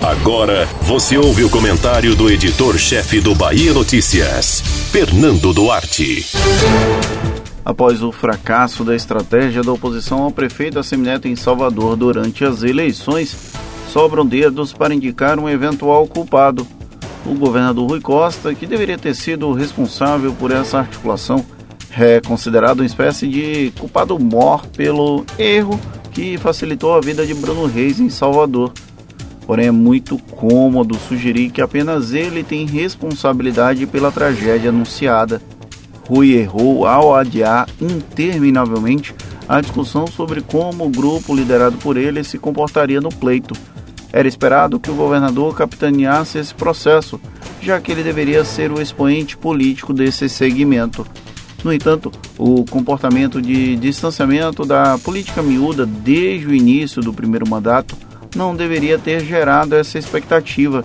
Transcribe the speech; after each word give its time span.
Agora 0.00 0.66
você 0.82 1.18
ouve 1.18 1.44
o 1.44 1.50
comentário 1.50 2.14
do 2.14 2.30
editor-chefe 2.30 3.20
do 3.20 3.34
Bahia 3.34 3.72
Notícias, 3.72 4.60
Fernando 4.90 5.52
Duarte. 5.52 6.26
Após 7.64 8.02
o 8.02 8.10
fracasso 8.10 8.84
da 8.84 8.96
estratégia 8.96 9.62
da 9.62 9.72
oposição 9.72 10.22
ao 10.22 10.30
prefeito 10.30 10.78
Assemineto 10.78 11.28
em 11.28 11.36
Salvador 11.36 11.94
durante 11.96 12.44
as 12.44 12.62
eleições, 12.62 13.52
sobram 13.92 14.24
dedos 14.24 14.72
para 14.72 14.94
indicar 14.94 15.38
um 15.38 15.48
eventual 15.48 16.06
culpado. 16.06 16.66
O 17.26 17.34
governador 17.34 17.90
Rui 17.90 18.00
Costa, 18.00 18.54
que 18.54 18.66
deveria 18.66 18.96
ter 18.96 19.14
sido 19.14 19.52
responsável 19.52 20.32
por 20.32 20.50
essa 20.50 20.78
articulação, 20.78 21.44
é 21.98 22.20
considerado 22.20 22.80
uma 22.80 22.86
espécie 22.86 23.28
de 23.28 23.72
culpado 23.78 24.18
mor 24.18 24.66
pelo 24.68 25.24
erro 25.38 25.78
que 26.12 26.38
facilitou 26.38 26.94
a 26.94 27.00
vida 27.00 27.26
de 27.26 27.34
Bruno 27.34 27.66
Reis 27.66 28.00
em 28.00 28.08
Salvador. 28.08 28.72
Porém, 29.50 29.66
é 29.66 29.72
muito 29.72 30.16
cômodo 30.16 30.96
sugerir 30.96 31.50
que 31.50 31.60
apenas 31.60 32.14
ele 32.14 32.44
tem 32.44 32.64
responsabilidade 32.64 33.84
pela 33.84 34.12
tragédia 34.12 34.68
anunciada. 34.70 35.42
Rui 36.06 36.34
errou 36.34 36.86
ao 36.86 37.16
adiar 37.16 37.68
interminavelmente 37.80 39.12
a 39.48 39.60
discussão 39.60 40.06
sobre 40.06 40.40
como 40.40 40.86
o 40.86 40.88
grupo 40.88 41.34
liderado 41.34 41.76
por 41.78 41.96
ele 41.96 42.22
se 42.22 42.38
comportaria 42.38 43.00
no 43.00 43.08
pleito. 43.08 43.52
Era 44.12 44.28
esperado 44.28 44.78
que 44.78 44.88
o 44.88 44.94
governador 44.94 45.52
capitaneasse 45.56 46.38
esse 46.38 46.54
processo, 46.54 47.20
já 47.60 47.80
que 47.80 47.90
ele 47.90 48.04
deveria 48.04 48.44
ser 48.44 48.70
o 48.70 48.80
expoente 48.80 49.36
político 49.36 49.92
desse 49.92 50.28
segmento. 50.28 51.04
No 51.64 51.72
entanto, 51.72 52.12
o 52.38 52.64
comportamento 52.66 53.42
de 53.42 53.74
distanciamento 53.74 54.64
da 54.64 54.96
política 54.98 55.42
miúda 55.42 55.84
desde 55.84 56.46
o 56.46 56.54
início 56.54 57.02
do 57.02 57.12
primeiro 57.12 57.48
mandato 57.48 57.96
não 58.34 58.54
deveria 58.54 58.98
ter 58.98 59.24
gerado 59.24 59.74
essa 59.74 59.98
expectativa, 59.98 60.84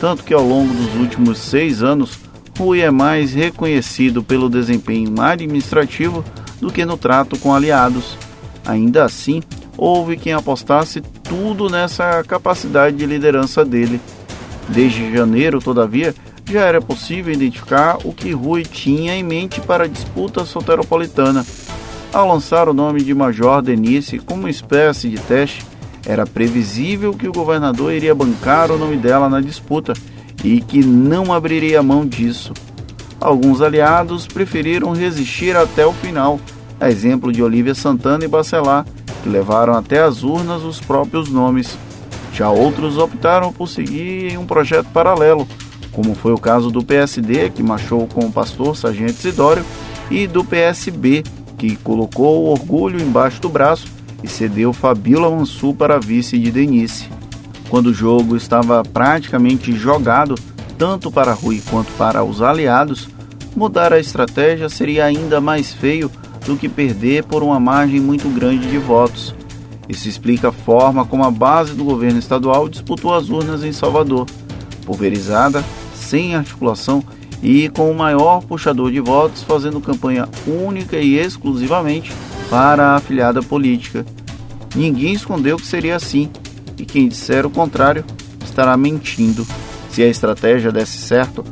tanto 0.00 0.24
que 0.24 0.34
ao 0.34 0.46
longo 0.46 0.72
dos 0.72 0.94
últimos 0.94 1.38
seis 1.38 1.82
anos, 1.82 2.18
Rui 2.58 2.80
é 2.80 2.90
mais 2.90 3.32
reconhecido 3.32 4.22
pelo 4.22 4.48
desempenho 4.48 5.20
administrativo 5.20 6.24
do 6.60 6.72
que 6.72 6.84
no 6.84 6.96
trato 6.96 7.38
com 7.38 7.54
aliados. 7.54 8.16
Ainda 8.66 9.04
assim, 9.04 9.42
houve 9.76 10.16
quem 10.16 10.32
apostasse 10.32 11.00
tudo 11.22 11.68
nessa 11.68 12.22
capacidade 12.24 12.96
de 12.96 13.06
liderança 13.06 13.64
dele. 13.64 14.00
Desde 14.68 15.12
janeiro, 15.12 15.60
todavia, 15.60 16.14
já 16.44 16.62
era 16.62 16.80
possível 16.80 17.32
identificar 17.32 17.98
o 18.04 18.12
que 18.12 18.32
Rui 18.32 18.64
tinha 18.64 19.14
em 19.14 19.22
mente 19.22 19.60
para 19.60 19.84
a 19.84 19.88
disputa 19.88 20.44
soteropolitana. 20.44 21.46
Ao 22.12 22.26
lançar 22.26 22.68
o 22.68 22.74
nome 22.74 23.02
de 23.02 23.14
Major 23.14 23.62
Denise 23.62 24.18
como 24.18 24.40
uma 24.40 24.50
espécie 24.50 25.08
de 25.08 25.18
teste, 25.18 25.64
era 26.08 26.26
previsível 26.26 27.12
que 27.12 27.28
o 27.28 27.32
governador 27.32 27.92
iria 27.92 28.14
bancar 28.14 28.72
o 28.72 28.78
nome 28.78 28.96
dela 28.96 29.28
na 29.28 29.42
disputa 29.42 29.92
e 30.42 30.58
que 30.62 30.78
não 30.78 31.34
abriria 31.34 31.82
mão 31.82 32.06
disso. 32.06 32.54
Alguns 33.20 33.60
aliados 33.60 34.26
preferiram 34.26 34.92
resistir 34.92 35.54
até 35.54 35.84
o 35.84 35.92
final, 35.92 36.40
a 36.80 36.88
exemplo 36.88 37.30
de 37.30 37.42
Olívia 37.42 37.74
Santana 37.74 38.24
e 38.24 38.28
Bacelar, 38.28 38.86
que 39.22 39.28
levaram 39.28 39.74
até 39.74 40.00
as 40.00 40.22
urnas 40.22 40.62
os 40.62 40.80
próprios 40.80 41.28
nomes. 41.28 41.76
Já 42.32 42.48
outros 42.48 42.96
optaram 42.96 43.52
por 43.52 43.68
seguir 43.68 44.32
em 44.32 44.38
um 44.38 44.46
projeto 44.46 44.86
paralelo, 44.86 45.46
como 45.92 46.14
foi 46.14 46.32
o 46.32 46.38
caso 46.38 46.70
do 46.70 46.82
PSD, 46.82 47.50
que 47.50 47.62
marchou 47.62 48.06
com 48.06 48.24
o 48.24 48.32
pastor 48.32 48.74
Sargento 48.74 49.14
Sidório, 49.14 49.64
e 50.10 50.26
do 50.26 50.42
PSB, 50.42 51.22
que 51.58 51.76
colocou 51.76 52.44
o 52.44 52.50
orgulho 52.50 52.98
embaixo 52.98 53.42
do 53.42 53.48
braço 53.50 53.97
e 54.22 54.28
cedeu 54.28 54.72
Fabíola 54.72 55.30
Mansur 55.30 55.74
para 55.74 55.98
vice 55.98 56.38
de 56.38 56.50
Denise. 56.50 57.06
Quando 57.68 57.88
o 57.88 57.94
jogo 57.94 58.36
estava 58.36 58.82
praticamente 58.82 59.72
jogado, 59.72 60.34
tanto 60.76 61.10
para 61.10 61.32
Rui 61.32 61.62
quanto 61.68 61.92
para 61.92 62.24
os 62.24 62.40
aliados, 62.40 63.08
mudar 63.54 63.92
a 63.92 64.00
estratégia 64.00 64.68
seria 64.68 65.04
ainda 65.04 65.40
mais 65.40 65.72
feio 65.72 66.10
do 66.46 66.56
que 66.56 66.68
perder 66.68 67.24
por 67.24 67.42
uma 67.42 67.60
margem 67.60 68.00
muito 68.00 68.28
grande 68.28 68.68
de 68.68 68.78
votos. 68.78 69.34
Isso 69.88 70.08
explica 70.08 70.48
a 70.48 70.52
forma 70.52 71.04
como 71.04 71.24
a 71.24 71.30
base 71.30 71.74
do 71.74 71.84
governo 71.84 72.18
estadual 72.18 72.68
disputou 72.68 73.14
as 73.14 73.28
urnas 73.28 73.62
em 73.64 73.72
Salvador, 73.72 74.26
pulverizada, 74.84 75.64
sem 75.94 76.34
articulação 76.34 77.02
e 77.42 77.68
com 77.68 77.90
o 77.90 77.94
maior 77.94 78.42
puxador 78.42 78.90
de 78.90 79.00
votos 79.00 79.42
fazendo 79.42 79.80
campanha 79.80 80.28
única 80.46 80.96
e 80.96 81.16
exclusivamente 81.16 82.12
para 82.50 82.88
a 82.88 82.96
afiliada 82.96 83.42
política. 83.42 84.04
Ninguém 84.74 85.12
escondeu 85.12 85.56
que 85.56 85.66
seria 85.66 85.96
assim, 85.96 86.30
e 86.78 86.84
quem 86.84 87.08
disser 87.08 87.46
o 87.46 87.50
contrário 87.50 88.04
estará 88.44 88.76
mentindo. 88.76 89.46
Se 89.90 90.02
a 90.02 90.08
estratégia 90.08 90.70
desse 90.70 90.98
certo, 90.98 91.44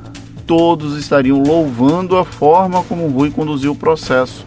todos 0.47 0.99
estariam 0.99 1.43
louvando 1.43 2.17
a 2.17 2.25
forma 2.25 2.83
como 2.85 3.09
Rui 3.09 3.31
conduziu 3.31 3.73
o 3.73 3.77
processo. 3.77 4.45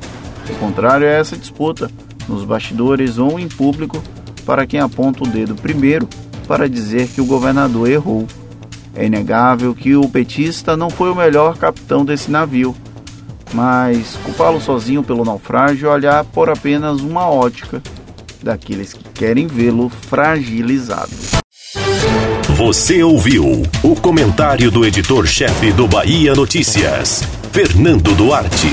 O 0.49 0.55
contrário 0.55 1.05
é 1.05 1.19
essa 1.19 1.37
disputa, 1.37 1.89
nos 2.27 2.43
bastidores 2.43 3.17
ou 3.17 3.39
em 3.39 3.47
público, 3.47 4.01
para 4.45 4.65
quem 4.65 4.79
aponta 4.79 5.23
o 5.23 5.27
dedo 5.27 5.55
primeiro 5.55 6.07
para 6.47 6.67
dizer 6.67 7.07
que 7.07 7.21
o 7.21 7.25
governador 7.25 7.89
errou. 7.89 8.25
É 8.95 9.05
inegável 9.05 9.75
que 9.75 9.95
o 9.95 10.09
petista 10.09 10.75
não 10.75 10.89
foi 10.89 11.11
o 11.11 11.15
melhor 11.15 11.57
capitão 11.57 12.03
desse 12.03 12.31
navio 12.31 12.75
mas 13.53 14.17
culpá-lo 14.23 14.61
sozinho 14.61 15.03
pelo 15.03 15.25
naufrágio 15.25 15.89
olhar 15.89 16.23
por 16.23 16.49
apenas 16.49 17.01
uma 17.01 17.29
ótica 17.29 17.81
daqueles 18.41 18.93
que 18.93 19.03
querem 19.13 19.47
vê-lo 19.47 19.89
fragilizado. 19.89 21.11
Você 22.49 23.03
ouviu 23.03 23.63
o 23.83 23.95
comentário 23.95 24.69
do 24.69 24.85
editor-chefe 24.85 25.71
do 25.71 25.87
Bahia 25.87 26.33
Notícias, 26.33 27.23
Fernando 27.51 28.13
Duarte. 28.15 28.67